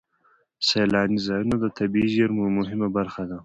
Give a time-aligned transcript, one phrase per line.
[0.67, 3.37] سیلاني ځایونه د طبیعي زیرمو یوه مهمه برخه ده.